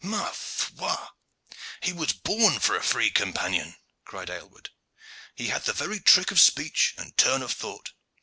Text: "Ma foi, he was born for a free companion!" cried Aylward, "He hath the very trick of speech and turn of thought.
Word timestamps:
"Ma 0.03 0.31
foi, 0.33 0.95
he 1.83 1.93
was 1.93 2.11
born 2.11 2.57
for 2.59 2.75
a 2.75 2.81
free 2.81 3.11
companion!" 3.11 3.75
cried 4.03 4.31
Aylward, 4.31 4.71
"He 5.35 5.49
hath 5.49 5.65
the 5.65 5.73
very 5.73 5.99
trick 5.99 6.31
of 6.31 6.39
speech 6.39 6.95
and 6.97 7.15
turn 7.17 7.43
of 7.43 7.53
thought. 7.53 7.91